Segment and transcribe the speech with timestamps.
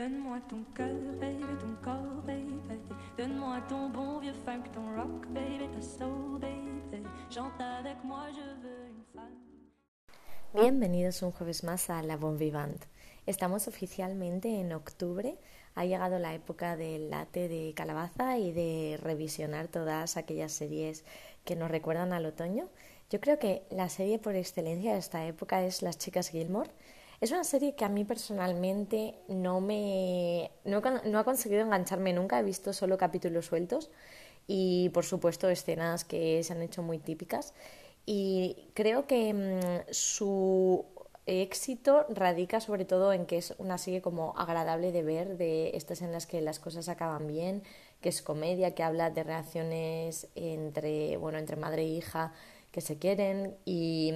[0.00, 2.58] Donne-moi ton cœur, baby, ton corps, baby.
[3.18, 7.04] Donne-moi ton bon vieux funk, ton rock, baby, ta soul, baby.
[7.28, 9.36] Chante avec moi, je veux une femme.
[10.54, 12.80] Bienvenidos un jueves más a La Bon Vivant.
[13.26, 15.36] Estamos oficialmente en octubre.
[15.74, 21.04] Ha llegado la época del latte de calabaza y de revisionar todas aquellas series
[21.44, 22.70] que nos recuerdan al otoño.
[23.10, 26.70] Yo creo que la serie por excelencia de esta época es Las Chicas Gilmore.
[27.20, 32.40] Es una serie que a mí personalmente no me no, no ha conseguido engancharme nunca,
[32.40, 33.90] he visto solo capítulos sueltos
[34.46, 37.52] y por supuesto escenas que se han hecho muy típicas.
[38.06, 40.86] Y creo que mm, su
[41.26, 46.02] éxito radica sobre todo en que es una serie como agradable de ver, de estas
[46.02, 47.62] en las que las cosas acaban bien,
[48.00, 52.32] que es comedia, que habla de relaciones entre, bueno, entre madre e hija
[52.72, 53.56] que se quieren.
[53.64, 54.14] Y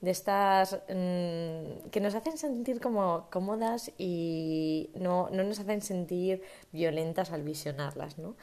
[0.00, 6.42] de estas mm, que nos hacen sentir como cómodas y no, no nos hacen sentir
[6.72, 8.36] violentas al visionarlas, ¿no?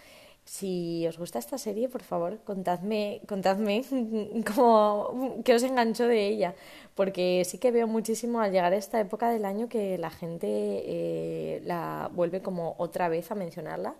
[0.45, 3.83] Si os gusta esta serie, por favor, contadme, contadme
[4.55, 6.53] cómo, qué os enganchó de ella,
[6.95, 10.47] porque sí que veo muchísimo al llegar a esta época del año que la gente
[10.49, 13.95] eh, la vuelve como otra vez a mencionarla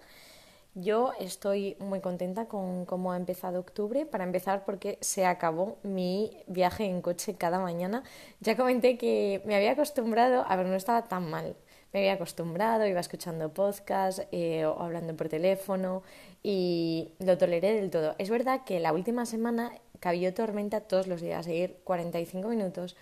[0.76, 4.06] yo estoy muy contenta con cómo ha empezado octubre.
[4.06, 8.04] Para empezar, porque se acabó mi viaje en coche cada mañana.
[8.40, 11.56] Ya comenté que me había acostumbrado, a ver, no estaba tan mal.
[11.94, 16.02] Me había acostumbrado, iba escuchando podcast eh, o hablando por teléfono
[16.42, 18.16] y lo toleré del todo.
[18.18, 22.98] Es verdad que la última semana cabió tormenta todos los días, ir 45 minutos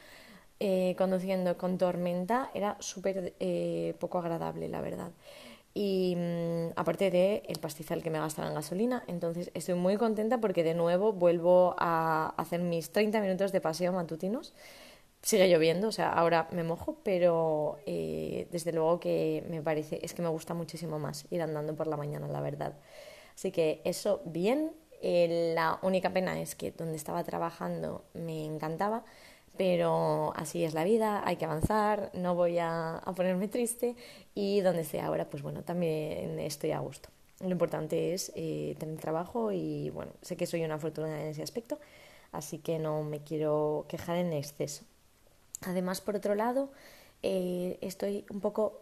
[0.60, 5.12] eh, conduciendo con tormenta era súper eh, poco agradable, la verdad
[5.74, 9.04] y mm, aparte de el pastizal que me gastaba en gasolina.
[9.08, 13.94] Entonces estoy muy contenta porque de nuevo vuelvo a hacer mis 30 minutos de paseo
[13.94, 14.54] matutinos.
[15.22, 20.14] Sigue lloviendo, o sea, ahora me mojo, pero eh, desde luego que me parece, es
[20.16, 22.74] que me gusta muchísimo más ir andando por la mañana, la verdad.
[23.36, 24.74] Así que eso bien.
[25.04, 29.04] Eh, la única pena es que donde estaba trabajando me encantaba,
[29.58, 33.96] pero así es la vida, hay que avanzar, no voy a, ponerme triste
[34.34, 37.10] y donde esté ahora, pues bueno, también estoy a gusto.
[37.42, 41.44] Lo importante es eh, tener trabajo y bueno, sé que soy una afortunada en ese
[41.44, 41.80] aspecto,
[42.32, 44.84] así que no me quiero quejar en exceso.
[45.62, 46.72] Además, por otro lado,
[47.24, 48.82] eh, estoy un poco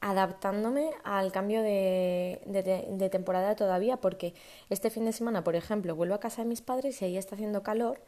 [0.00, 4.34] adaptándome al cambio de, de, temporada todavía, porque
[4.70, 7.34] este fin de semana, por ejemplo, vuelvo a casa de mis padres y ahí está
[7.34, 8.00] haciendo calor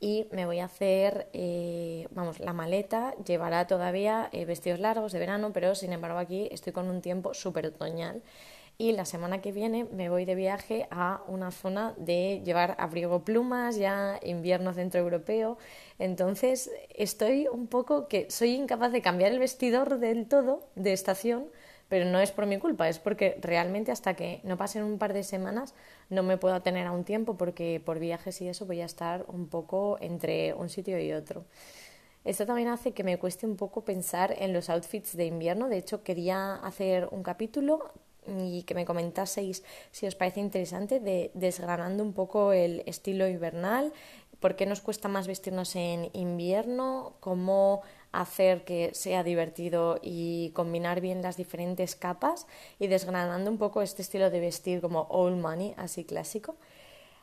[0.00, 5.18] y me voy a hacer, eh, vamos, la maleta llevará todavía eh, vestidos largos de
[5.18, 8.22] verano, pero sin embargo aquí estoy con un tiempo súper otoñal
[8.80, 13.24] y la semana que viene me voy de viaje a una zona de llevar abrigo
[13.24, 15.58] plumas, ya invierno centroeuropeo,
[15.98, 21.48] entonces estoy un poco que soy incapaz de cambiar el vestidor del todo de estación
[21.88, 25.12] pero no es por mi culpa, es porque realmente hasta que no pasen un par
[25.12, 25.74] de semanas
[26.10, 29.24] no me puedo tener a un tiempo porque por viajes y eso voy a estar
[29.28, 31.44] un poco entre un sitio y otro.
[32.24, 35.68] Esto también hace que me cueste un poco pensar en los outfits de invierno.
[35.68, 37.92] De hecho, quería hacer un capítulo
[38.26, 43.92] y que me comentaseis si os parece interesante de desgranando un poco el estilo invernal,
[44.40, 47.82] por qué nos cuesta más vestirnos en invierno, cómo
[48.12, 52.46] hacer que sea divertido y combinar bien las diferentes capas
[52.78, 56.56] y desgranando un poco este estilo de vestir como old money, así clásico.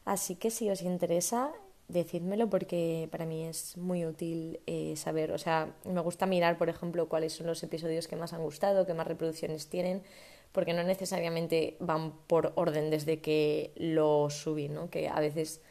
[0.06, 1.52] Así que si os interesa,
[1.88, 6.70] decídmelo porque para mí es muy útil eh, saber, o sea, me gusta mirar, por
[6.70, 10.04] ejemplo, cuáles son los episodios que más han gustado, qué más reproducciones tienen,
[10.52, 14.90] porque no necesariamente van por orden desde que lo subí, ¿no?
[14.90, 15.62] Que a veces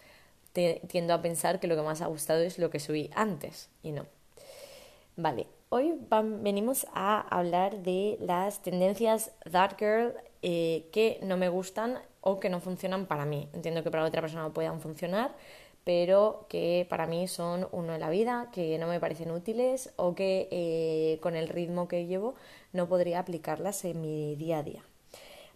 [0.52, 3.92] tiendo a pensar que lo que más ha gustado es lo que subí antes y
[3.92, 4.06] no.
[5.16, 5.94] Vale, hoy
[6.40, 12.48] venimos a hablar de las tendencias Dark Girl eh, que no me gustan o que
[12.50, 13.48] no funcionan para mí.
[13.52, 15.32] Entiendo que para otra persona puedan funcionar,
[15.84, 20.16] pero que para mí son uno de la vida, que no me parecen útiles o
[20.16, 22.34] que eh, con el ritmo que llevo
[22.72, 24.82] no podría aplicarlas en mi día a día.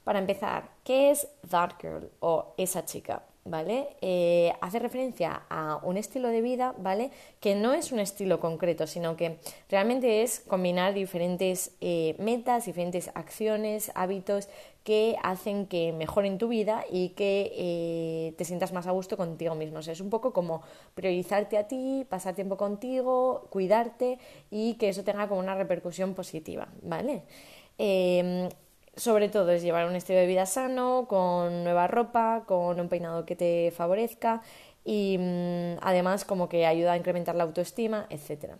[0.04, 3.24] Para empezar, ¿qué es Dark Girl o esa chica?
[3.48, 3.88] ¿Vale?
[4.00, 7.10] Eh, hace referencia a un estilo de vida, ¿vale?
[7.40, 13.10] Que no es un estilo concreto, sino que realmente es combinar diferentes eh, metas, diferentes
[13.14, 14.48] acciones, hábitos
[14.84, 19.54] que hacen que mejoren tu vida y que eh, te sientas más a gusto contigo
[19.54, 19.80] mismo.
[19.80, 20.62] es un poco como
[20.94, 24.18] priorizarte a ti, pasar tiempo contigo, cuidarte
[24.50, 27.22] y que eso tenga como una repercusión positiva, ¿vale?
[28.98, 33.24] Sobre todo es llevar un estilo de vida sano, con nueva ropa, con un peinado
[33.24, 34.42] que te favorezca
[34.84, 38.54] y mm, además como que ayuda a incrementar la autoestima, etc.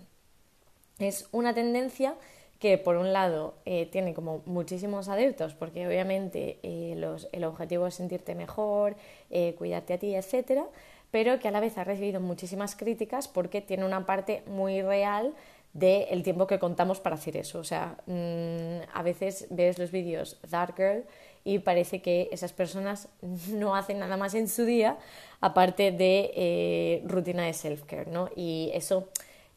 [0.99, 2.15] Es una tendencia
[2.59, 7.87] que por un lado eh, tiene como muchísimos adeptos, porque obviamente eh, los, el objetivo
[7.87, 8.97] es sentirte mejor,
[9.31, 10.67] eh, cuidarte a ti, etcétera,
[11.11, 15.35] pero que a la vez ha recibido muchísimas críticas porque tiene una parte muy real
[15.73, 17.59] del tiempo que contamos para hacer eso.
[17.59, 21.05] O sea, mm, a veces ves los vídeos Dark Girl
[21.45, 23.09] y parece que esas personas
[23.53, 24.99] no hacen nada más en su día
[25.41, 28.29] aparte de rutina de self-care, ¿no?
[28.35, 29.09] Y eso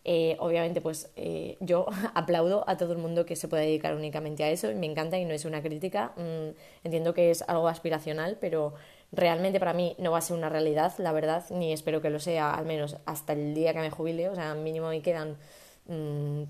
[0.04, 1.86] eh, obviamente, pues eh, yo
[2.16, 5.26] aplaudo a todo el mundo que se pueda dedicar únicamente a eso, me encanta y
[5.26, 6.14] no es una crítica.
[6.18, 8.74] Mm, entiendo que es algo aspiracional, pero
[9.12, 12.20] realmente para mí no va a ser una realidad, la verdad, ni espero que lo
[12.20, 15.38] sea, al menos hasta el día que me jubile, o sea, mínimo me quedan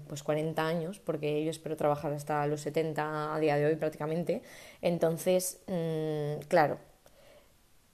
[0.07, 4.41] pues 40 años, porque yo espero trabajar hasta los 70 a día de hoy prácticamente.
[4.81, 6.77] Entonces, mm, claro,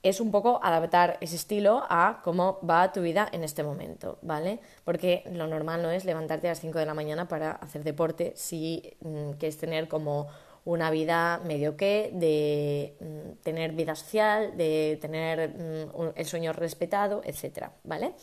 [0.04, 4.60] es un poco adaptar ese estilo a cómo va tu vida en este momento, ¿vale?
[4.84, 8.34] Porque lo normal no es levantarte a las 5 de la mañana para hacer deporte
[8.36, 10.28] si mm, quieres tener como
[10.66, 17.22] una vida medio que, de mm, tener vida social, de tener mm, el sueño respetado,
[17.24, 18.14] etcétera, ¿vale?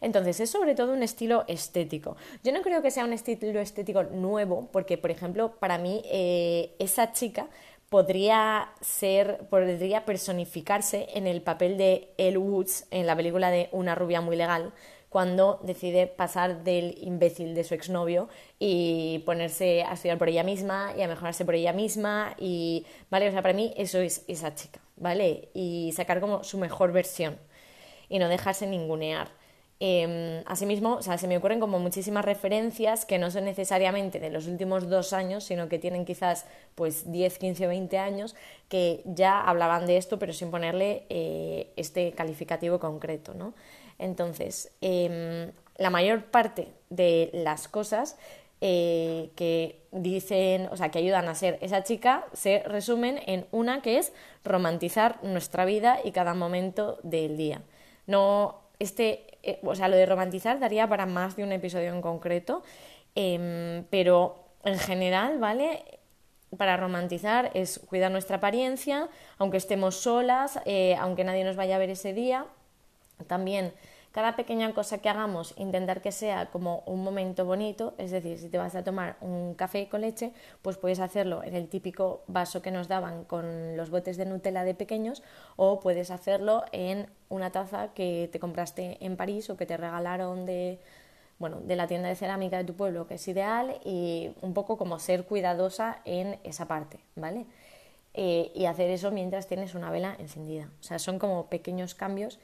[0.00, 2.16] Entonces, es sobre todo un estilo estético.
[2.42, 6.74] Yo no creo que sea un estilo estético nuevo, porque, por ejemplo, para mí, eh,
[6.78, 7.48] esa chica
[7.88, 13.94] podría ser, podría personificarse en el papel de Elle Woods en la película de Una
[13.94, 14.72] rubia muy legal,
[15.10, 18.28] cuando decide pasar del imbécil de su exnovio
[18.60, 23.28] y ponerse a estudiar por ella misma y a mejorarse por ella misma y, ¿vale?
[23.28, 25.48] O sea, para mí eso es esa chica, ¿vale?
[25.52, 27.36] Y sacar como su mejor versión
[28.08, 29.39] y no dejarse ningunear.
[29.82, 34.28] Eh, asimismo, o sea, se me ocurren como muchísimas referencias que no son necesariamente de
[34.28, 36.44] los últimos dos años, sino que tienen quizás
[36.74, 38.36] pues 10, 15 o 20 años
[38.68, 43.54] que ya hablaban de esto, pero sin ponerle eh, este calificativo concreto, ¿no?
[43.98, 48.18] Entonces, em, la mayor parte de las cosas
[48.60, 53.80] eh, que dicen, o sea, que ayudan a ser esa chica, se resumen en una
[53.80, 54.12] que es
[54.44, 57.62] romantizar nuestra vida y cada momento del día.
[58.06, 62.02] No, este eh, o sea, lo de romantizar daría para más de un episodio en
[62.02, 62.62] concreto,
[63.14, 65.84] em, pero en general, ¿vale?
[66.56, 69.08] Para romantizar es cuidar nuestra apariencia,
[69.38, 72.46] aunque estemos solas, eh, aunque nadie nos vaya a ver ese día.
[73.26, 73.72] También
[74.12, 78.48] cada pequeña cosa que hagamos, intentar que sea como un momento bonito, es decir, si
[78.48, 82.60] te vas a tomar un café con leche, pues puedes hacerlo en el típico vaso
[82.60, 85.22] que nos daban con los botes de Nutella de pequeños
[85.56, 90.44] o puedes hacerlo en una taza que te compraste en París o que te regalaron
[90.44, 90.80] de
[91.38, 94.76] bueno, de la tienda de cerámica de tu pueblo, que es ideal, y un poco
[94.76, 97.46] como ser cuidadosa en esa parte, ¿vale?
[98.12, 100.68] Eh, y hacer eso mientras tienes una vela encendida.
[100.80, 102.38] O sea, son como pequeños cambios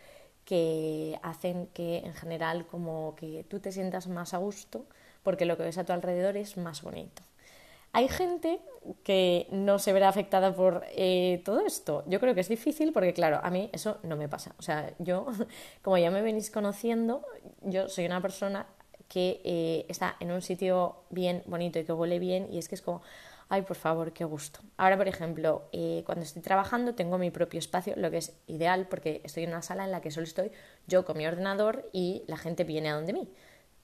[0.47, 4.87] que hacen que en general como que tú te sientas más a gusto
[5.23, 7.23] porque lo que ves a tu alrededor es más bonito.
[7.93, 8.61] Hay gente
[9.05, 12.05] que no se verá afectada por eh, todo esto.
[12.07, 14.55] Yo creo que es difícil porque, claro, a mí eso no me pasa.
[14.59, 15.27] O sea, yo,
[15.83, 17.25] como ya me venís conociendo,
[17.63, 18.67] yo soy una persona
[19.09, 22.75] que eh, está en un sitio bien bonito y que huele bien y es que
[22.75, 23.03] es como,
[23.49, 24.61] ay, por favor, qué gusto.
[24.77, 28.87] Ahora, por ejemplo, eh, cuando estoy trabajando tengo mi propio espacio, lo que es ideal
[28.89, 30.51] porque estoy en una sala en la que solo estoy
[30.87, 33.29] yo con mi ordenador y la gente viene a donde mí.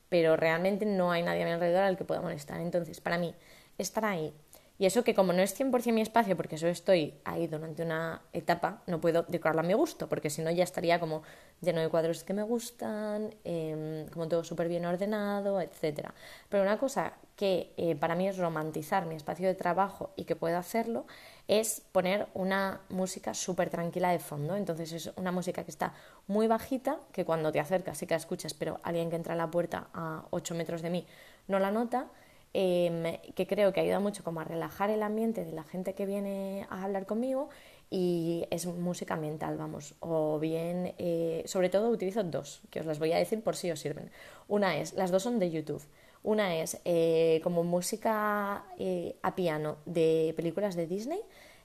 [0.09, 2.61] Pero realmente no hay nadie a mi alrededor al que pueda molestar.
[2.61, 3.35] Entonces, para mí,
[3.79, 4.35] estar ahí
[4.83, 8.21] y eso que como no es 100% mi espacio, porque solo estoy ahí durante una
[8.33, 11.23] etapa, no puedo decorarlo a mi gusto, porque si no ya estaría como
[11.61, 16.11] lleno de cuadros que me gustan, em, como todo súper bien ordenado, etc.
[16.49, 20.35] Pero una cosa que eh, para mí es romantizar mi espacio de trabajo y que
[20.35, 21.07] puedo hacerlo
[21.47, 24.57] es poner una música súper tranquila de fondo.
[24.57, 25.95] Entonces es una música que está
[26.27, 29.37] muy bajita, que cuando te acercas sí que la escuchas, pero alguien que entra a
[29.37, 31.07] la puerta a 8 metros de mí
[31.47, 32.09] no la nota
[32.55, 36.05] Em, que creo que ayuda mucho como a relajar el ambiente de la gente que
[36.05, 37.49] viene a hablar conmigo
[37.89, 42.99] y es música ambiental, vamos, o bien, eh, sobre todo utilizo dos, que os las
[42.99, 44.11] voy a decir por si os sirven.
[44.49, 45.83] Una es, las dos son de YouTube.
[46.23, 51.21] Una es eh, como música eh, a piano de películas de Disney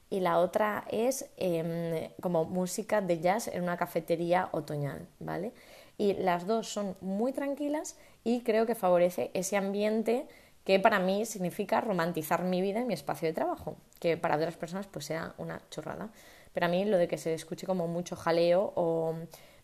[0.09, 5.51] y la otra es em, como música de jazz en una cafetería otoñal, ¿vale?
[5.97, 10.27] Y las dos son muy tranquilas y creo que favorece ese ambiente
[10.67, 14.57] que para mí significa romantizar mi vida y mi espacio de trabajo, que para otras
[14.57, 16.09] personas pues sea una chorrada.
[16.51, 19.15] Pero a mí lo de que se escuche como mucho jaleo o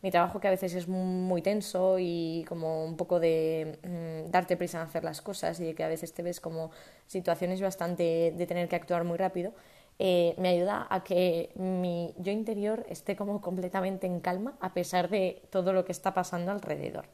[0.01, 4.55] mi trabajo que a veces es muy tenso y como un poco de mm, darte
[4.55, 6.71] prisa en hacer las cosas y de que a veces te ves como
[7.05, 9.51] situaciones bastante de tener que actuar muy rápido,
[9.99, 15.09] eh, me ayuda a que mi yo interior esté como completamente en calma a pesar
[15.09, 17.07] de todo lo que está pasando alrededor.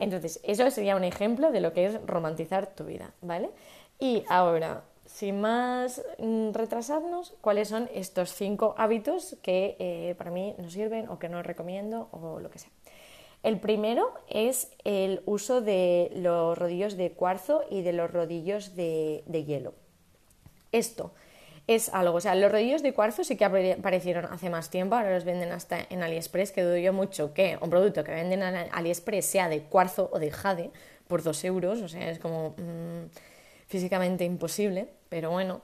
[0.00, 3.50] Entonces, eso sería un ejemplo de lo que es romantizar tu vida, ¿vale?
[3.98, 10.54] Y ahora, sin más mm, retrasarnos, ¿cuáles son estos cinco hábitos que eh, para mí
[10.58, 12.70] no sirven o que no recomiendo o lo que sea?
[13.42, 19.22] El primero es el uso de los rodillos de cuarzo y de los rodillos de,
[19.46, 19.72] hielo.
[20.72, 21.12] Esto
[21.74, 25.14] es algo, o sea, los rodillos de cuarzo sí que aparecieron hace más tiempo, ahora
[25.14, 28.56] los venden hasta en AliExpress, que dudo yo mucho que un producto que venden en
[28.72, 30.72] AliExpress sea de cuarzo o de jade
[31.06, 33.08] por dos euros, o sea, es como mm,
[33.68, 35.60] físicamente imposible, pero bueno.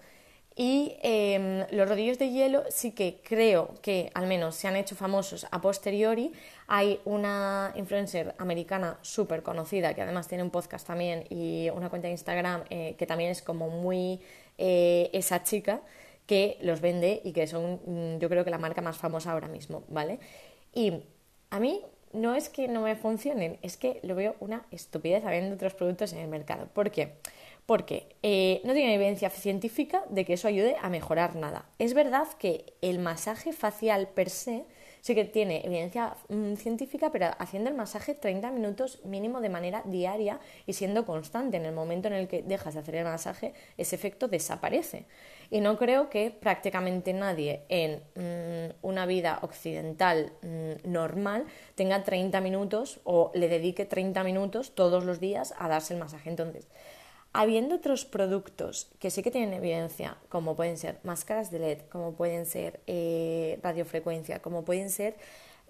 [0.59, 4.97] Y em, los rodillos de hielo sí que creo que al menos se han hecho
[4.97, 6.33] famosos a posteriori.
[6.67, 12.09] Hay una influencer americana súper conocida que además tiene un podcast también y una cuenta
[12.09, 14.19] de Instagram eh, que también es como muy
[14.59, 15.83] eh, esa chica
[16.27, 19.49] que los vende y que son mm, yo creo que la marca más famosa ahora
[19.49, 20.19] mismo, ¿vale?
[20.75, 21.03] Y
[21.51, 21.83] a mí
[22.13, 26.13] no es que no me funcionen, es que lo veo una estupidez habiendo otros productos
[26.13, 26.69] en el mercado.
[26.73, 27.15] ¿Por qué?
[27.67, 31.67] porque eh, no tiene evidencia científica de que eso ayude a mejorar nada.
[31.79, 34.65] Es verdad que el masaje facial per se
[35.07, 39.85] sí que tiene evidencia mm, científica, pero haciendo el masaje 30 minutos mínimo de manera
[39.85, 41.59] diaria y siendo constante.
[41.59, 45.07] En el momento en el que dejas de hacer el masaje, ese efecto desaparece.
[45.49, 51.45] Y no creo que prácticamente nadie en mm, una vida occidental mm, normal
[51.77, 56.31] tenga 30 minutos o le dedique 30 minutos todos los días a darse el masaje.
[56.31, 56.67] Entonces,
[57.39, 62.13] Habiendo otros productos que sí que tienen evidencia, como pueden ser máscaras de LED, como
[62.13, 65.17] pueden ser eh, radiofrecuencia, como pueden ser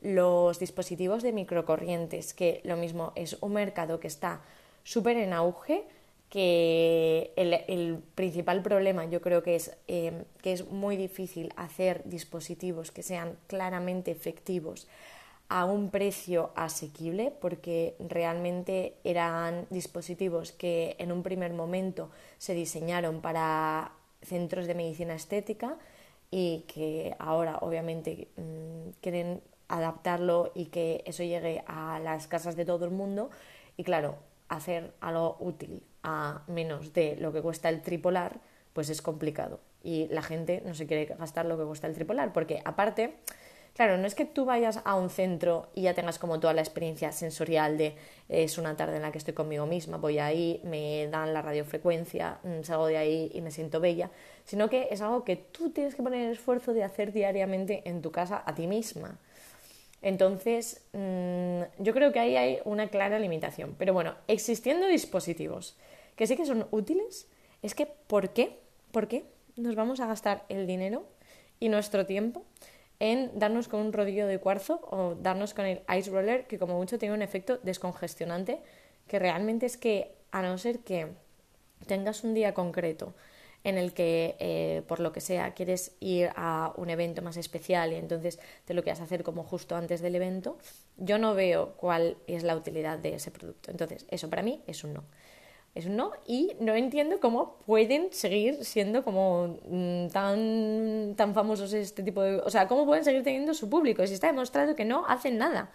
[0.00, 4.42] los dispositivos de microcorrientes, que lo mismo es un mercado que está
[4.84, 5.82] súper en auge,
[6.30, 12.92] que el, principal problema yo creo que es eh, que es muy difícil hacer dispositivos
[12.92, 14.86] que sean claramente efectivos
[15.48, 23.20] a un precio asequible porque realmente eran dispositivos que en un primer momento se diseñaron
[23.20, 25.78] para centros de medicina estética
[26.30, 32.64] y que ahora obviamente mm, quieren adaptarlo y que eso llegue a las casas de
[32.64, 33.30] todo el mundo.
[33.76, 34.16] Y claro,
[34.48, 38.40] hacer algo útil a menos de lo que cuesta el tripolar
[38.72, 39.60] pues es complicado.
[39.82, 43.16] Y la gente no se quiere gastar lo que cuesta el tripolar porque aparte
[43.76, 46.62] Claro, no es que tú vayas a un centro y ya tengas como toda la
[46.62, 47.94] experiencia sensorial de
[48.30, 52.38] es una tarde en la que estoy conmigo misma, voy ahí, me dan la radiofrecuencia,
[52.42, 54.10] mm, salgo de ahí y me siento bella,
[54.46, 58.00] sino que es algo que tú tienes que poner el esfuerzo de hacer diariamente en
[58.00, 59.18] tu casa a ti misma.
[60.00, 63.74] Entonces, mm, yo creo que ahí hay una clara limitación.
[63.78, 65.76] Pero bueno, existiendo dispositivos
[66.16, 67.28] que sí que son útiles,
[67.60, 68.58] es que ¿por qué?
[68.90, 71.04] ¿Por qué nos vamos a gastar el dinero
[71.60, 72.42] y nuestro tiempo
[73.00, 76.74] en darnos con un rodillo de cuarzo o darnos con el ice roller, que como
[76.74, 78.60] mucho tiene un efecto descongestionante,
[79.06, 81.08] que realmente es que, a no ser que
[81.86, 83.14] tengas un día concreto
[83.64, 87.92] en el que, eh, por lo que sea, quieres ir a un evento más especial
[87.92, 90.56] y entonces te lo quieras hacer como justo antes del evento,
[90.96, 93.70] yo no veo cuál es la utilidad de ese producto.
[93.70, 95.04] Entonces, eso para mí es un no
[95.76, 101.72] es un no y no entiendo cómo pueden seguir siendo como mm, tan, tan famosos
[101.74, 102.38] este tipo de...
[102.38, 105.70] O sea, cómo pueden seguir teniendo su público si está demostrado que no hacen nada.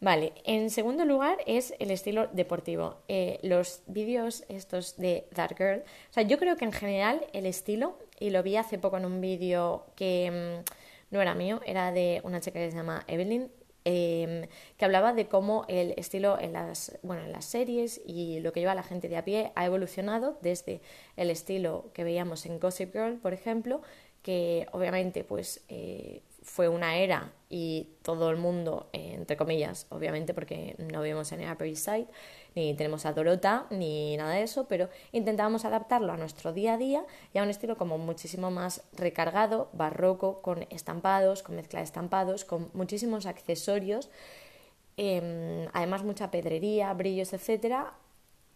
[0.00, 2.96] Vale, en segundo lugar es el estilo deportivo.
[3.08, 7.44] Eh, los vídeos estos de That Girl, o sea, yo creo que en general el
[7.44, 11.92] estilo, y lo vi hace poco en un vídeo que mm, no era mío, era
[11.92, 13.50] de una chica que se llama Evelyn,
[13.88, 18.52] Em, que hablaba de cómo el estilo en las, bueno, en las series y lo
[18.52, 20.80] que lleva la gente de a pie ha evolucionado desde
[21.16, 23.82] el estilo que veíamos en Gossip Girl, por ejemplo,
[24.22, 30.32] que obviamente pues eh, fue una era y todo el mundo, eh, entre comillas, obviamente
[30.32, 32.06] porque no vivimos en el Upper East Side,
[32.54, 36.78] ni tenemos a Dorota, ni nada de eso, pero intentábamos adaptarlo a nuestro día a
[36.78, 41.84] día y a un estilo como muchísimo más recargado, barroco, con estampados, con mezcla de
[41.84, 44.08] estampados, con muchísimos accesorios,
[44.96, 47.92] em, además mucha pedrería, brillos, etcétera,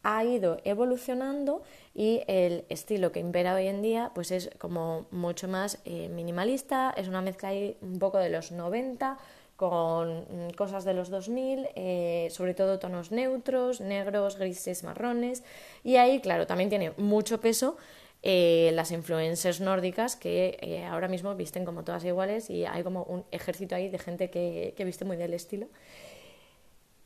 [0.02, 1.62] ha ido evolucionando
[1.94, 6.94] y el estilo que impera hoy en día pues es como mucho más eh, minimalista,
[6.96, 9.18] es una mezcla ahí un poco de los 90
[9.56, 15.42] con mm, cosas de los 2000, eh, sobre todo tonos neutros, negros, grises, marrones.
[15.84, 17.76] Y ahí claro también tiene mucho peso
[18.22, 23.24] eh, las influencers nórdicas que ahora mismo visten como todas iguales y hay como un
[23.30, 25.68] ejército ahí de gente que, que viste muy del estilo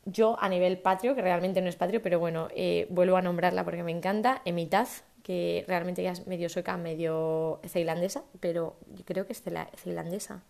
[0.06, 3.64] yo a nivel patrio, que realmente no es patrio, pero bueno, eh, vuelvo a nombrarla
[3.64, 9.26] porque me encanta, Emitaz, que realmente ya es medio sueca, medio ceilandesa, pero yo creo
[9.26, 10.42] que es ceilandesa.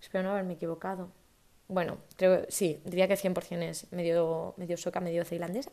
[0.00, 1.10] Espero no haberme equivocado.
[1.66, 5.70] Bueno, creo sí, diría que 100% es medio, medio sueca, medio ceilandesa.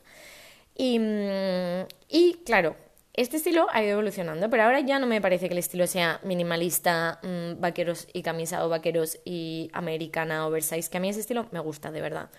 [0.76, 2.76] Y, mm, y claro,
[3.14, 6.20] este estilo ha ido evolucionando, pero ahora ya no me parece que el estilo sea
[6.24, 11.48] minimalista, mm, vaqueros y camisa o vaqueros y americana oversize, que a mí ese estilo
[11.52, 12.30] me gusta, de verdad.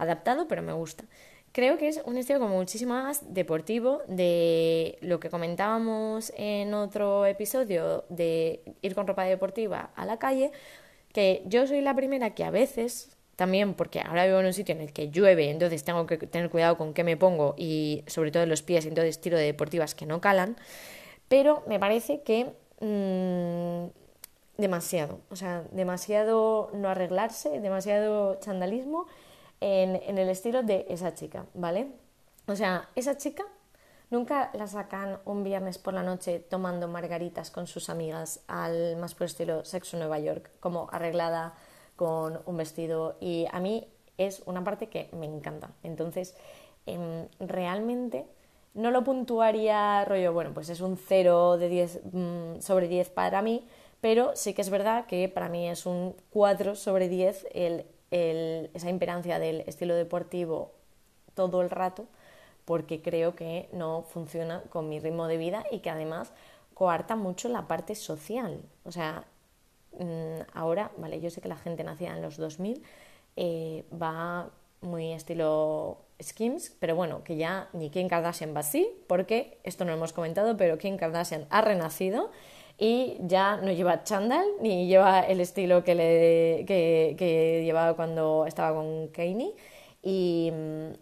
[0.00, 1.04] Adaptado, pero me gusta.
[1.52, 7.26] Creo que es un estilo como muchísimo más deportivo de lo que comentábamos en otro
[7.26, 10.52] episodio de ir con ropa deportiva a la calle,
[11.12, 14.74] que yo soy la primera que a veces también porque ahora vivo en un sitio
[14.74, 18.30] en el que llueve, entonces tengo que tener cuidado con qué me pongo y sobre
[18.30, 20.56] todo en los pies, entonces tiro de deportivas que no calan,
[21.28, 23.88] pero me parece que mmm,
[24.56, 29.06] demasiado, o sea, demasiado no arreglarse, demasiado chandalismo
[29.60, 31.92] en, el estilo de esa chica, ¿vale?
[32.46, 33.44] O sea, esa chica
[34.10, 39.14] Nunca la sacan un viernes por la noche tomando margaritas con sus amigas al más
[39.14, 41.54] por estilo Sexo Nueva York, como arreglada
[41.94, 43.86] con un vestido y a mí
[44.18, 45.70] es una parte que me encanta.
[45.84, 46.34] Entonces,
[46.86, 48.26] em, realmente
[48.74, 53.42] no lo puntuaría rollo, bueno, pues es un 0 de 10 mm, sobre 10 para
[53.42, 53.64] mí,
[54.00, 58.90] pero sí que es verdad que para mí es un 4 sobre 10 el, esa
[58.90, 60.72] imperancia del estilo deportivo
[61.34, 62.06] todo el rato,
[62.64, 66.32] porque creo que no funciona con mi ritmo de vida y que además
[66.74, 68.62] coarta mucho la parte social.
[68.84, 69.24] O sea,
[69.92, 72.82] Mm, ahora, vale, yo sé que la gente nacida en los 2000
[73.36, 74.50] eh, va
[74.80, 79.90] muy estilo Skims, pero bueno, que ya ni Kim Kardashian va así, porque esto no
[79.90, 82.30] lo hemos comentado, pero Kim Kardashian ha renacido
[82.80, 88.46] y ya no lleva chandal ni lleva el estilo que, le, que, que llevaba cuando
[88.46, 89.54] estaba con Kanye.
[90.02, 90.50] Y,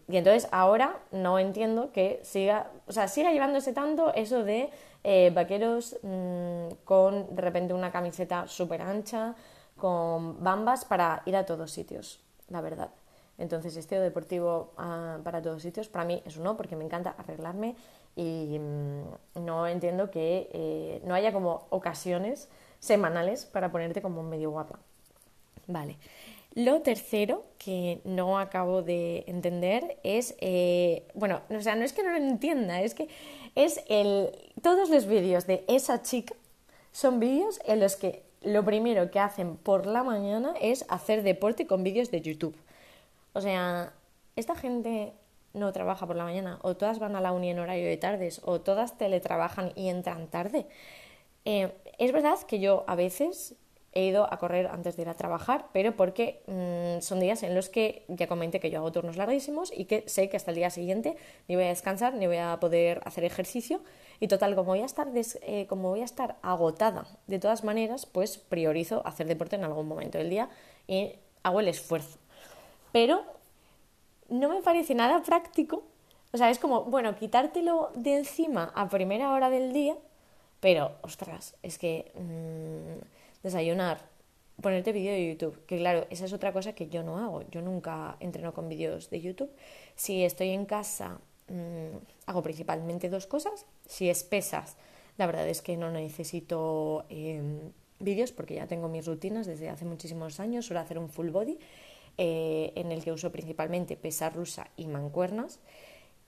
[0.09, 4.71] y, entonces ahora no entiendo que siga, o sea, siga llevándose tanto eso de
[5.05, 9.37] eh, vaqueros mm, con de repente una camiseta súper ancha,
[9.77, 12.91] con bambas para ir a todos sitios, la verdad.
[13.39, 17.15] Entonces, estilo deportivo ah, para todos sitios, para mí es un no, porque me encanta
[17.17, 17.77] arreglarme
[18.17, 22.49] y mm, no entiendo que eh, no haya como ocasiones
[22.81, 24.79] semanales para ponerte como medio guapa.
[25.67, 25.97] Vale.
[26.55, 32.03] Lo tercero que no acabo de entender es, eh, bueno, o sea, no es que
[32.03, 33.09] no lo entienda, es que
[33.55, 34.31] es el,
[34.63, 36.35] todos los vídeos de esa chica
[36.93, 41.67] son vídeos en los que lo primero que hacen por la mañana es hacer deporte
[41.67, 42.57] con vídeos de YouTube.
[43.35, 43.93] O sea,
[44.37, 45.13] esta gente
[45.55, 48.41] no trabaja por la mañana, o todas van a la uni en horario de tardes,
[48.45, 50.67] o todas teletrabajan y entran tarde.
[51.45, 53.57] Eh, es verdad que yo a veces
[53.93, 57.55] he ido a correr antes de ir a trabajar, pero porque mm, son días en
[57.55, 60.57] los que ya comenté que yo hago turnos larguísimos y que sé que hasta el
[60.57, 61.17] día siguiente
[61.49, 63.81] ni voy a descansar ni voy a poder hacer ejercicio
[64.21, 68.07] y total como voy a estar eh, como voy a estar agotada de todas maneras,
[68.07, 70.49] pues priorizo hacer deporte en algún momento del día
[70.87, 72.19] y hago el esfuerzo.
[72.93, 73.23] Pero
[74.29, 75.85] no me parece nada práctico,
[76.33, 79.97] o sea, es como, bueno, quitártelo de encima a primera hora del día,
[80.61, 84.01] pero ostras, es que mm, desayunar,
[84.61, 87.63] ponerte vídeo de YouTube, que claro, esa es otra cosa que yo no hago, yo
[87.63, 89.51] nunca entreno con vídeos de YouTube.
[89.95, 93.67] Si estoy en casa, mmm, hago principalmente dos cosas.
[93.87, 94.77] Si es pesas,
[95.17, 97.41] la verdad es que no necesito eh,
[98.01, 101.59] vídeos porque ya tengo mis rutinas desde hace muchísimos años, suelo hacer un full body.
[102.21, 105.61] Eh, en el que uso principalmente pesa rusa y mancuernas.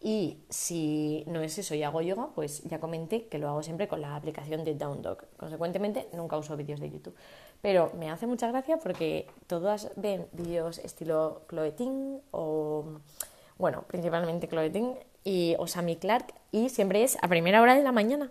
[0.01, 3.89] Y si no es eso y hago yoga, pues ya comenté que lo hago siempre
[3.89, 5.27] con la aplicación de Down Dog.
[5.37, 7.17] Consecuentemente, nunca uso vídeos de YouTube.
[7.61, 11.75] Pero me hace mucha gracia porque todas ven vídeos estilo Chloe
[12.31, 13.01] o,
[13.59, 14.71] bueno, principalmente Chloe
[15.25, 18.31] y o Sammy Clark y siempre es a primera hora de la mañana.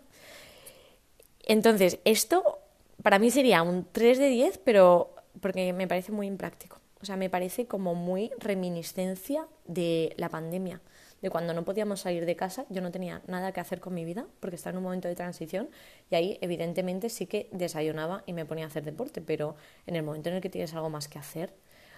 [1.46, 2.60] Entonces, esto
[3.04, 6.79] para mí sería un 3 de 10, pero porque me parece muy impráctico.
[7.02, 10.82] O sea, me parece como muy reminiscencia de la pandemia
[11.22, 14.06] de cuando no podíamos salir de casa, yo no tenía nada que hacer con mi
[14.06, 15.70] vida porque estaba en un momento de transición
[16.10, 20.04] y ahí evidentemente sí que desayunaba y me ponía a hacer deporte, pero en el
[20.04, 21.54] momento en el que tienes algo más que hacer,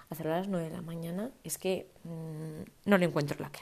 [0.10, 3.60] hacerlo a las 9 de la mañana, es que mm, no le encuentro la que.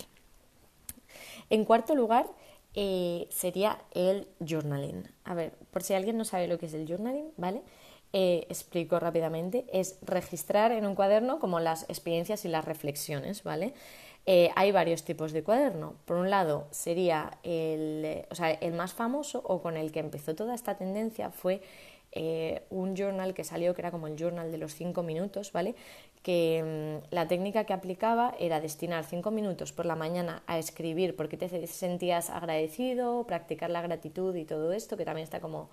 [1.49, 2.27] En cuarto lugar,
[2.75, 5.07] eh, sería el journaling.
[5.23, 7.63] A ver, por si alguien no sabe lo que es el journaling, ¿vale?
[8.11, 13.73] Eh, explico rápidamente, es registrar en un cuaderno como las experiencias y las reflexiones, ¿vale?
[14.25, 15.95] Eh, hay varios tipos de cuaderno.
[16.05, 20.35] Por un lado, sería el, o sea, el más famoso o con el que empezó
[20.35, 21.61] toda esta tendencia fue
[22.11, 25.75] eh, un journal que salió que era como el journal de los cinco minutos, ¿vale?
[26.23, 31.15] Que mm, la técnica que aplicaba era destinar cinco minutos por la mañana a escribir
[31.15, 35.69] porque te sentías agradecido, practicar la gratitud y todo esto, que también está como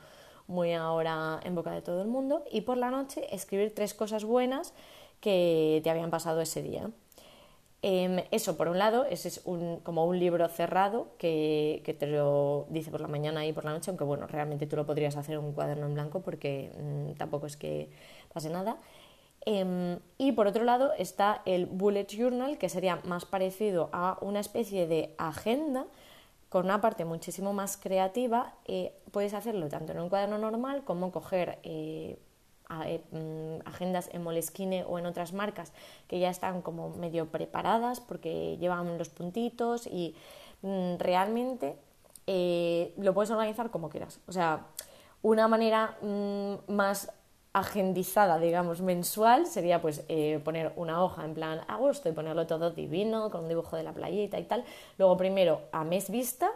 [0.48, 4.24] muy ahora en boca de todo el mundo, y por la noche escribir tres cosas
[4.24, 4.72] buenas
[5.20, 6.90] que te habían pasado ese día.
[7.82, 12.06] Em, eso, por un lado, ese es un, como un libro cerrado que, que, te
[12.06, 15.16] lo dice por la mañana y por la noche, aunque bueno, realmente tú lo podrías
[15.16, 17.90] hacer en un cuaderno en blanco porque mm, tampoco es que
[18.32, 18.78] pase nada.
[19.48, 24.40] Em, y por otro lado está el bullet journal, que sería más parecido a una
[24.40, 25.86] especie de agenda
[26.56, 28.54] con una parte muchísimo más creativa.
[28.64, 32.18] Eh, puedes hacerlo tanto en un cuaderno normal como coger eh,
[32.86, 35.74] eh, mm, agendas en Moleskine o en otras marcas
[36.08, 40.14] que ya están como medio preparadas porque llevan los puntitos y
[40.62, 41.76] mm, realmente
[42.96, 44.18] lo puedes organizar como quieras.
[44.26, 44.64] O sea,
[45.20, 47.12] una manera mm, más
[47.56, 52.70] agendizada, digamos, mensual, sería pues eh, poner una hoja en plan agosto y ponerlo todo
[52.70, 54.62] divino, con un dibujo de la playita y tal.
[54.98, 56.50] Luego primero a mes vista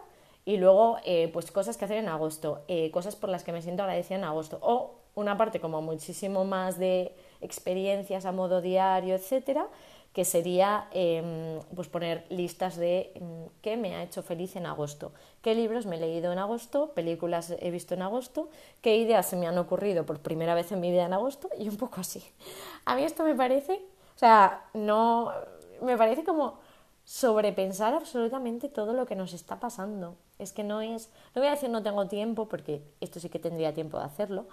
[0.45, 3.63] y luego eh, pues cosas que hacer en agosto, eh, cosas por las que me
[3.63, 4.59] siento agradecida en agosto.
[4.61, 9.69] O una parte como muchísimo más de experiencias a modo diario, etcétera,
[10.13, 15.13] que sería em, pues poner listas de em, qué me ha hecho feliz en agosto,
[15.41, 18.49] qué libros me he leído en agosto, películas he visto en agosto,
[18.81, 21.69] qué ideas se me han ocurrido por primera vez en mi vida en agosto y
[21.69, 22.25] un poco así.
[22.85, 23.75] A mí esto me parece,
[24.17, 25.33] o sea, no,
[25.81, 26.59] me parece como
[27.05, 30.17] sobrepensar absolutamente todo lo que nos está pasando.
[30.39, 33.39] Es que no es, no voy a decir no tengo tiempo porque esto sí que
[33.39, 34.47] tendría tiempo de hacerlo,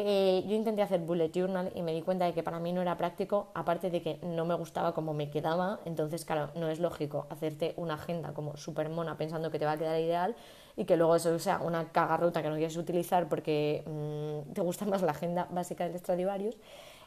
[0.00, 2.80] eh, yo intenté hacer bullet journal y me di cuenta de que para mí no
[2.80, 6.78] era práctico, aparte de que no me gustaba cómo me quedaba, entonces claro, no es
[6.78, 10.36] lógico hacerte una agenda como súper mona pensando que te va a quedar ideal
[10.76, 14.84] y que luego eso sea una cagarruta que no quieres utilizar porque mm, te gusta
[14.84, 16.56] más la agenda básica del Stradivarius.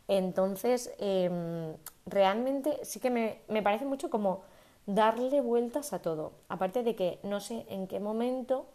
[0.09, 1.73] Entonces, em,
[2.05, 4.41] realmente sí que me, me parece mucho como
[4.85, 8.65] darle vueltas a todo, aparte de que no sé en qué momento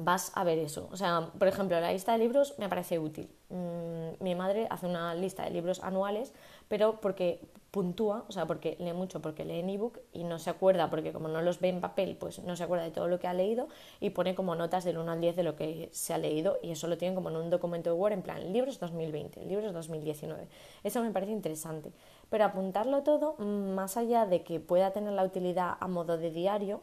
[0.00, 0.88] vas a ver eso.
[0.92, 3.28] O sea, por ejemplo, la lista de libros me parece útil.
[3.48, 6.32] Mm, mi madre hace una lista de libros anuales,
[6.68, 10.48] pero porque puntúa, o sea, porque lee mucho, porque lee en ebook y no se
[10.48, 13.20] acuerda, porque como no los ve en papel, pues no se acuerda de todo lo
[13.20, 13.68] que ha leído
[14.00, 16.70] y pone como notas del 1 al 10 de lo que se ha leído y
[16.70, 20.48] eso lo tienen como en un documento de Word en plan libros 2020, libros 2019.
[20.84, 21.92] Eso me parece interesante.
[22.30, 26.30] Pero apuntarlo todo, mm, más allá de que pueda tener la utilidad a modo de
[26.30, 26.80] diario,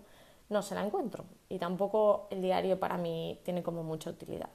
[0.49, 4.49] no se la encuentro y tampoco el diario para mí tiene como mucha utilidad.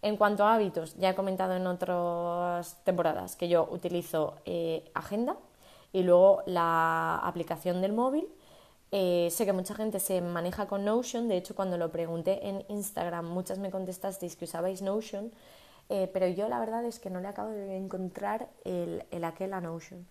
[0.00, 5.36] En cuanto a hábitos, ya he comentado en otras temporadas que yo utilizo eh, agenda
[5.92, 8.28] y luego la aplicación del móvil.
[8.92, 12.64] Eh, sé que mucha gente se maneja con Notion, de hecho cuando lo pregunté en
[12.68, 15.30] Instagram muchas me contestasteis que usabais Notion,
[15.90, 19.52] eh, pero yo la verdad es que no le acabo de encontrar el, el aquel
[19.52, 20.06] a Notion.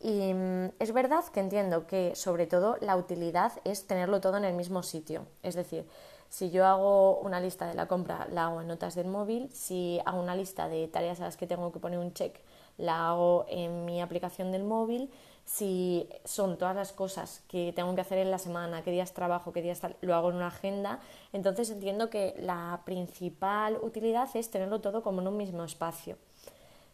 [0.00, 4.44] Y mm, es verdad que entiendo que sobre todo la utilidad es tenerlo todo en
[4.44, 5.26] el mismo sitio.
[5.42, 5.86] Es decir,
[6.28, 9.50] si yo hago una lista de la compra, la hago en notas del móvil.
[9.52, 12.38] Si hago una lista de tareas a las que tengo que poner un check,
[12.76, 15.10] la hago en mi aplicación del móvil.
[15.44, 19.52] Si son todas las cosas que tengo que hacer en la semana, qué días trabajo,
[19.52, 21.00] qué días lo hago en una agenda.
[21.32, 26.18] Entonces entiendo que la principal utilidad es tenerlo todo como en un mismo espacio.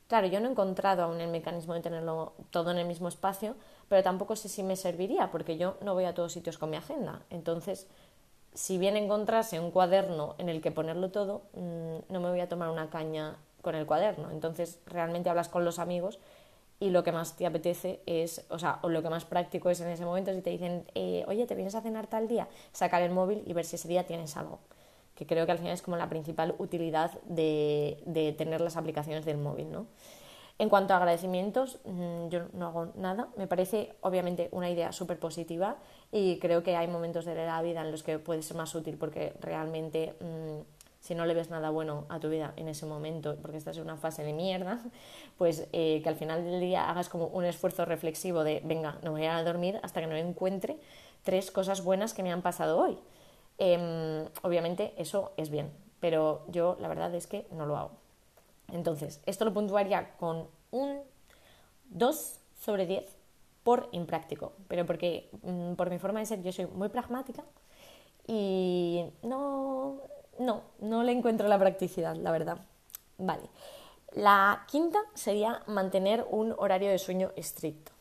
[0.09, 3.57] Claro, yo no he encontrado aún el mecanismo de tenerlo todo en el mismo espacio,
[3.89, 6.77] pero tampoco sé si me serviría, porque yo no voy a todos sitios con mi
[6.77, 7.23] agenda.
[7.31, 7.87] Entonces,
[8.55, 12.49] si bien encontrase un cuaderno en el que ponerlo todo, mm, no me voy a
[12.49, 14.31] tomar una caña con el cuaderno.
[14.31, 16.19] Entonces, realmente hablas con los amigos
[16.81, 19.81] y lo que más te apetece es, o sea, o lo que más práctico es
[19.81, 22.49] en ese momento, si te dicen, eh, oye, ¿te vienes a cenar tal día?
[22.73, 24.59] Sacar el móvil y ver si ese día tienes algo
[25.15, 29.39] que creo que al final es como la principal utilidad de, tener las aplicaciones del
[29.39, 29.87] móvil, ¿no?
[30.59, 33.29] En cuanto a agradecimientos, mm, yo no hago nada.
[33.37, 35.77] Me parece, obviamente, una idea súper positiva
[36.13, 38.97] y creo que hay momentos de la vida en los que puede ser más útil
[38.97, 40.63] porque realmente, mm,
[41.01, 43.83] si no le ves nada bueno a tu vida en ese momento, porque estás en
[43.83, 44.79] una fase de mierda,
[45.39, 49.11] pues eh, que al final del día hagas como un esfuerzo reflexivo de, venga, no
[49.11, 50.79] voy a dormir hasta que no encuentre
[51.25, 52.97] tres cosas buenas que me han pasado hoy.
[53.59, 57.91] Em, obviamente eso es bien, pero yo la verdad es que no lo hago.
[58.73, 61.01] Entonces, esto lo puntuaría con un
[61.91, 63.05] 2 sobre 10
[63.63, 67.45] por impráctico, pero porque mm, por mi forma de ser yo soy muy pragmática
[68.27, 70.01] y no,
[70.39, 72.59] no, no le encuentro la practicidad, la verdad.
[73.19, 73.49] Vale.
[74.13, 77.93] La quinta sería mantener un horario de sueño estricto.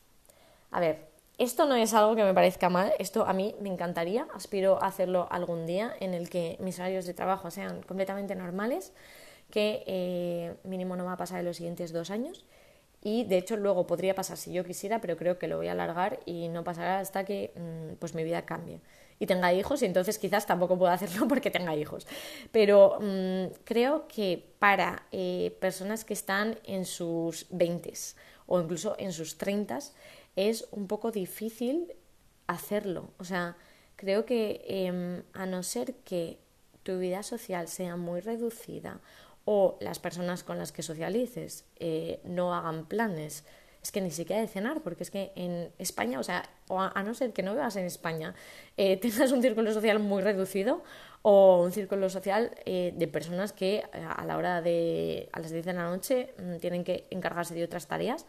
[0.70, 4.26] A ver, esto no es algo que me parezca mal, esto a mí me encantaría,
[4.34, 8.92] aspiro a hacerlo algún día en el que mis horarios de trabajo sean completamente normales,
[9.50, 12.44] que eh, mínimo no va a pasar en los siguientes dos años
[13.02, 15.72] y de hecho luego podría pasar si yo quisiera, pero creo que lo voy a
[15.72, 18.80] alargar y no pasará hasta que mm, pues mi vida cambie
[19.18, 22.06] y tenga hijos y entonces quizás tampoco pueda hacerlo porque tenga hijos.
[22.50, 27.92] Pero mm, creo que para eh, personas que están en sus 20
[28.46, 29.78] o incluso en sus 30
[30.36, 31.92] es un poco difícil
[32.46, 33.10] hacerlo.
[33.18, 33.56] O sea,
[33.96, 36.38] creo que em, a no ser que
[36.82, 39.00] tu vida social sea muy reducida
[39.44, 43.44] o las personas con las que socialices eh, no hagan planes,
[43.82, 47.02] es que ni siquiera de cenar, porque es que en España, o sea, o a,
[47.02, 48.34] no ser que no vivas en España,
[48.78, 50.82] eh, tengas un círculo social muy reducido
[51.20, 55.66] o un círculo social eh, de personas que a la hora de, a las 10
[55.66, 58.24] de la noche, mm, tienen que encargarse de otras tareas,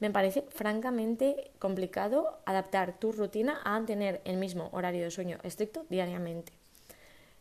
[0.00, 5.84] me parece francamente complicado adaptar tu rutina a tener el mismo horario de sueño estricto
[5.88, 6.52] diariamente.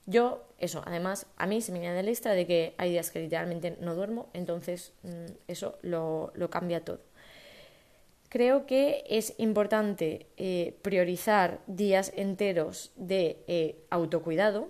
[0.06, 3.20] Yo, eso, además, a mí se me añade la lista de que hay días que
[3.20, 7.00] literalmente no duermo, entonces mm, eso lo, cambia todo.
[8.28, 14.70] Creo que es importante eh, priorizar días enteros de eh, autocuidado,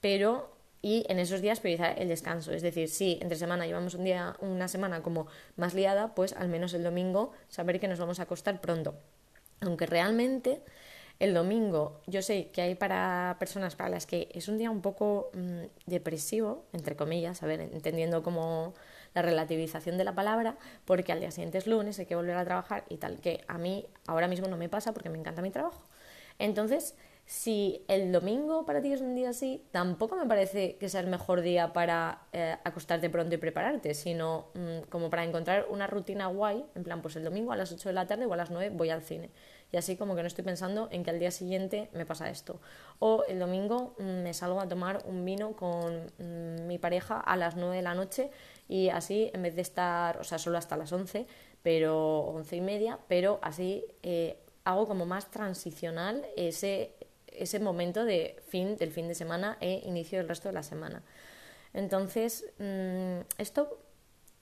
[0.00, 0.50] pero
[0.82, 2.52] y en esos días priorizar el descanso.
[2.52, 6.48] Es decir, si entre semana llevamos un día, una semana como más liada, pues al
[6.48, 8.94] menos el domingo saber que nos vamos a acostar pronto.
[9.60, 10.62] Aunque realmente
[11.18, 14.80] el domingo, yo sé que hay para personas para las que es un día un
[14.80, 18.72] poco mm, depresivo, entre comillas, a ver, entendiendo como
[19.14, 22.44] la relativización de la palabra, porque al día siguiente es lunes, hay que volver a
[22.46, 25.50] trabajar y tal, que a mí ahora mismo no me pasa porque me encanta mi
[25.50, 25.82] trabajo.
[26.38, 26.94] Entonces,
[27.30, 31.06] si el domingo para ti es un día así, tampoco me parece que sea el
[31.06, 36.26] mejor día para eh, acostarte pronto y prepararte, sino mm, como para encontrar una rutina
[36.26, 38.50] guay, en plan, pues el domingo a las 8 de la tarde o a las
[38.50, 39.30] 9 voy al cine.
[39.70, 42.60] Y así como que no estoy pensando en que al día siguiente me pasa esto.
[42.98, 47.36] O el domingo mm, me salgo a tomar un vino con mm, mi pareja a
[47.36, 48.32] las 9 de la noche
[48.66, 51.28] y así en vez de estar, o sea, solo hasta las 11,
[51.62, 56.96] pero 11 y media, pero así eh, hago como más transicional ese
[57.42, 61.02] ese momento de fin del fin de semana e inicio del resto de la semana.
[61.72, 63.78] Entonces, mm, esto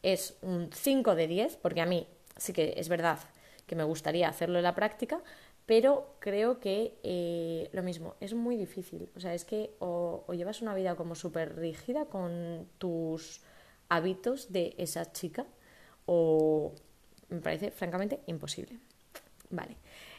[0.02, 2.06] es un 5 de 10, porque a mí
[2.36, 3.18] sí que es verdad
[3.66, 5.22] que me gustaría hacerlo en la práctica,
[5.66, 9.10] pero creo que eh, lo mismo, es muy difícil.
[9.14, 13.42] O sea, es que o, o llevas una vida como súper rígida con tus
[13.90, 15.46] hábitos de esa chica,
[16.06, 16.72] o
[17.28, 18.78] me parece francamente imposible.
[19.50, 19.76] Vale.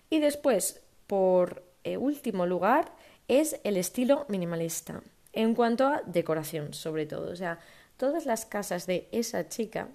[0.10, 2.92] Y después, por eh, último lugar
[3.28, 5.02] es el estilo minimalista,
[5.34, 7.32] en cuanto a decoración sobre todo.
[7.32, 7.60] O sea,
[7.98, 9.90] todas las casas de esa chica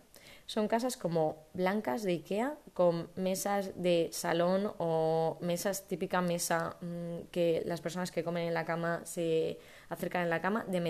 [0.46, 7.30] son casas como blancas de Ikea, con mesas de salón o mesas típica mesa mm,
[7.30, 10.80] que las personas que comen en la cama se acercan en la cama de,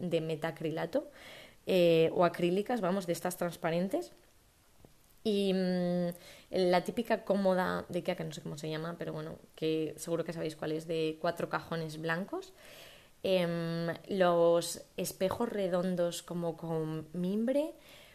[0.00, 1.08] de metacrilato
[1.66, 4.12] eh, o acrílicas, vamos, de estas transparentes.
[5.22, 6.08] Y mm,
[6.50, 10.24] la típica cómoda de Ikea, que no sé cómo se llama, pero bueno, que seguro
[10.24, 12.52] que sabéis cuál es, de cuatro cajones blancos.
[13.22, 17.74] Em, los espejos redondos como con mimbre.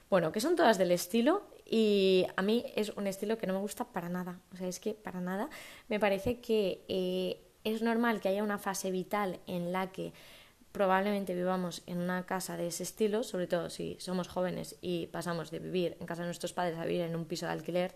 [0.09, 3.59] Bueno, que son todas del estilo y a mí es un estilo que no me
[3.59, 4.39] gusta para nada.
[4.53, 5.49] O sea, es que para nada
[5.89, 10.13] me parece que eh, es normal que haya una fase vital en la que
[10.71, 15.51] probablemente vivamos en una casa de ese estilo, sobre todo si somos jóvenes y pasamos
[15.51, 17.95] de vivir en casa de nuestros padres a vivir en un piso de alquiler,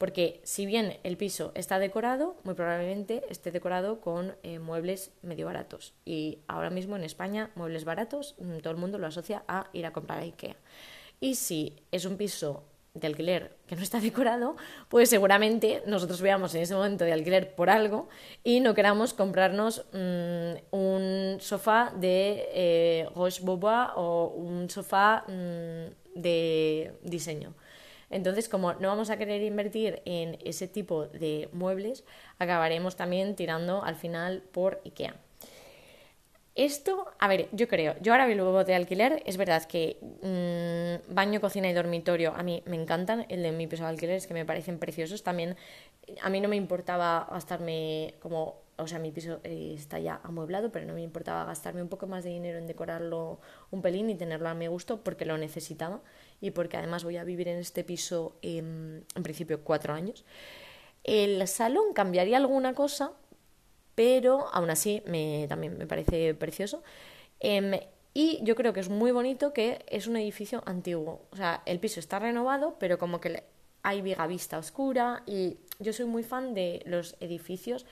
[0.00, 5.44] porque si bien el piso está decorado, muy probablemente esté decorado con eh, muebles medio
[5.44, 5.92] baratos.
[6.06, 9.84] Y ahora mismo en España, muebles baratos, mm, todo el mundo lo asocia a ir
[9.84, 10.56] a comprar a IKEA.
[11.20, 14.56] Y si es un piso de alquiler que no está decorado,
[14.88, 18.08] pues seguramente nosotros veamos en ese momento de alquiler por algo
[18.42, 26.18] y no queramos comprarnos mm, un sofá de eh, Roche Bobois o un sofá mm,
[26.18, 27.52] de diseño.
[28.10, 32.04] Entonces, como no vamos a querer invertir en ese tipo de muebles,
[32.38, 35.14] acabaremos también tirando al final por IKEA.
[36.56, 41.40] Esto, a ver, yo creo, yo ahora vivo de alquiler, es verdad que mm, baño,
[41.40, 44.34] cocina y dormitorio a mí me encantan, el de mi piso de alquiler es que
[44.34, 45.56] me parecen preciosos, también
[46.20, 50.72] a mí no me importaba gastarme como, o sea, mi piso eh, está ya amueblado,
[50.72, 53.40] pero no me importaba gastarme un poco más de dinero en decorarlo
[53.70, 56.00] un pelín y tenerlo a mi gusto porque lo necesitaba
[56.40, 60.24] y porque además voy a vivir en este piso en principio cuatro años.
[61.04, 63.12] El salón cambiaría alguna cosa,
[63.94, 66.82] pero aún así me, también me parece precioso.
[67.40, 67.72] Em,
[68.12, 71.26] y yo creo que es muy bonito que es un edificio antiguo.
[71.30, 73.44] O sea, el piso está renovado, pero como que
[73.82, 77.86] hay viga vista oscura y yo soy muy fan de los edificios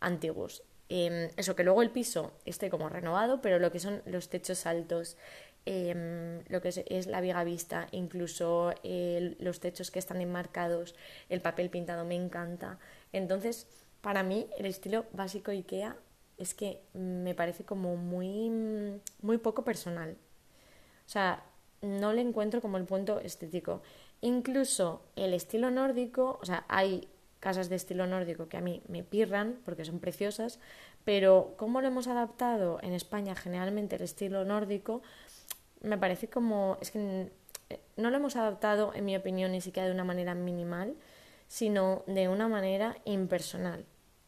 [0.00, 0.62] antiguos.
[0.88, 4.64] Em, eso, que luego el piso esté como renovado, pero lo que son los techos
[4.66, 5.16] altos,
[5.66, 8.72] em, lo que es, la viga vista, incluso
[9.38, 10.94] los techos que están enmarcados,
[11.28, 12.78] el papel pintado me encanta.
[13.12, 13.66] Entonces,
[14.00, 15.96] para mí, el estilo básico IKEA
[16.38, 18.50] es que me parece como muy,
[19.20, 20.16] muy poco personal.
[21.06, 21.42] O sea,
[21.82, 23.82] no le encuentro como el punto estético.
[24.20, 27.08] Incluso el estilo nórdico, o sea, hay
[27.40, 30.58] casas de estilo nórdico que a mí me pirran porque son preciosas,
[31.04, 35.02] pero cómo lo hemos adaptado en España generalmente el estilo nórdico,
[35.80, 37.30] me parece como, es que
[37.96, 40.96] no lo hemos adaptado, en mi opinión, ni siquiera de una manera minimal,
[41.46, 43.84] sino de una manera impersonal.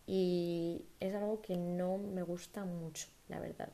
[0.07, 3.71] Y es algo que no me gusta mucho, la verdad.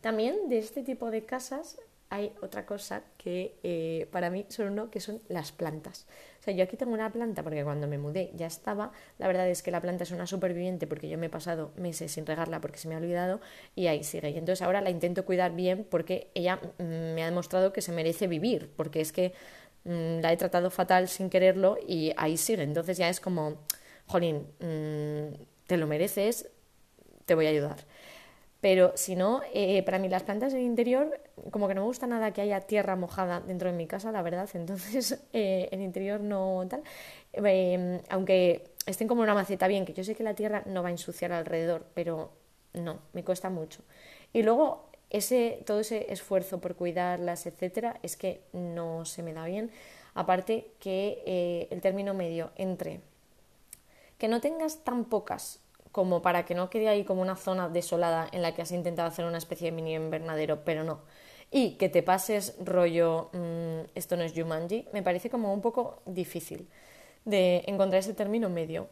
[0.00, 1.78] También de este tipo de casas
[2.12, 6.06] hay otra cosa que eh, para mí son uno, que son las plantas.
[6.40, 8.92] O sea, yo aquí tengo una planta porque cuando me mudé ya estaba.
[9.18, 12.12] La verdad es que la planta es una superviviente porque yo me he pasado meses
[12.12, 13.40] sin regarla porque se me ha olvidado
[13.74, 14.28] y ahí sigue.
[14.28, 17.92] Y entonces ahora la intento cuidar bien porque ella mm, me ha demostrado que se
[17.92, 19.32] merece vivir, porque es que
[19.84, 22.62] mm, la he tratado fatal sin quererlo y ahí sigue.
[22.62, 23.56] Entonces ya es como,
[24.06, 25.34] jolín, mm,
[25.66, 26.50] te lo mereces,
[27.24, 27.86] te voy a ayudar.
[28.62, 31.20] Pero si no, eh, para mí las plantas del interior,
[31.50, 34.22] como que no me gusta nada que haya tierra mojada dentro de mi casa, la
[34.22, 34.48] verdad.
[34.54, 36.84] Entonces, eh, el interior no tal.
[37.32, 40.90] Em, aunque estén como una maceta bien, que yo sé que la tierra no va
[40.90, 42.30] a ensuciar alrededor, pero
[42.74, 43.82] no, me cuesta mucho.
[44.32, 49.44] Y luego, ese, todo ese esfuerzo por cuidarlas, etcétera, es que no se me da
[49.44, 49.72] bien.
[50.14, 53.00] Aparte que eh, el término medio entre
[54.18, 55.61] que no tengas tan pocas
[55.92, 59.08] como para que no quede ahí como una zona desolada en la que has intentado
[59.08, 61.00] hacer una especie de mini invernadero, pero no.
[61.50, 66.02] Y que te pases rollo, mm, esto no es Jumanji, me parece como un poco
[66.06, 66.66] difícil
[67.26, 68.88] de encontrar ese término medio.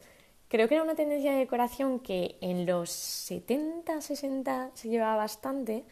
[0.49, 5.85] Creo que era una tendencia de decoración que en los 70, 60 se llevaba bastante.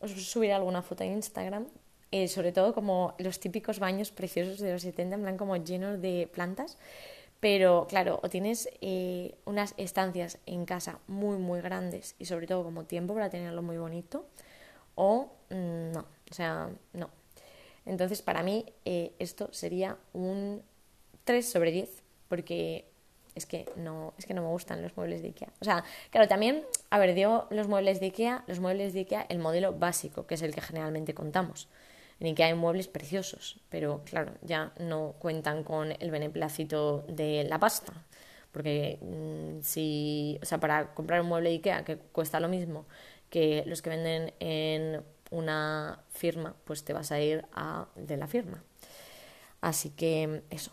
[0.00, 1.66] Os subiré alguna foto en Instagram.
[2.12, 6.00] Eh, sobre todo como los típicos baños preciosos de los 70, en plan como llenos
[6.00, 6.78] de plantas.
[7.40, 12.64] Pero claro, o tienes eh, unas estancias en casa muy, muy grandes y sobre todo
[12.64, 14.26] como tiempo para tenerlo muy bonito,
[14.94, 17.10] o mm, no, o sea, no.
[17.84, 20.62] Entonces, para mí eh, esto sería un
[21.24, 22.86] 3 sobre 10, porque
[23.36, 25.52] es que no, es que no me gustan los muebles de Ikea.
[25.60, 29.26] O sea, claro, también, a ver, digo los muebles de Ikea, los muebles de Ikea,
[29.28, 31.68] el modelo básico, que es el que generalmente contamos
[32.20, 37.58] en que hay muebles preciosos, pero claro, ya no cuentan con el beneplácito de la
[37.58, 37.92] pasta.
[38.52, 42.86] Porque mm, si, o sea, para comprar un mueble de IKEA que cuesta lo mismo
[43.30, 48.26] que los que venden en una firma, pues te vas a ir a de la
[48.26, 48.62] firma.
[49.60, 50.72] Así que eso.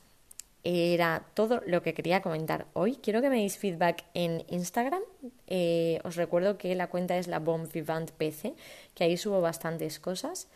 [0.65, 2.95] Era todo lo que quería comentar hoy.
[2.95, 5.01] Quiero que me deis feedback en Instagram.
[5.47, 8.53] Eh, os recuerdo que la cuenta es la Bomb Vivant PC,
[8.95, 10.47] que ahí subo bastantes cosas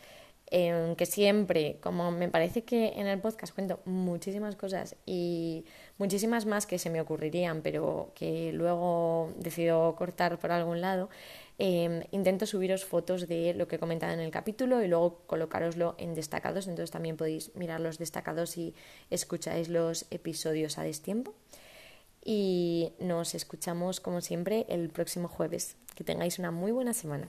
[0.50, 5.64] que siempre, como me parece que en el podcast cuento muchísimas cosas y
[5.98, 11.10] muchísimas más que se me ocurrirían, pero que luego decido cortar por algún lado,
[11.58, 15.94] em, intento subiros fotos de lo que he comentado en el capítulo y luego colocaroslo
[15.98, 18.74] en destacados, entonces también podéis mirar los destacados y
[19.10, 21.34] escucháis los episodios a destiempo.
[22.24, 25.76] Y nos escuchamos como siempre el próximo jueves.
[25.94, 27.28] Que tengáis una muy buena semana.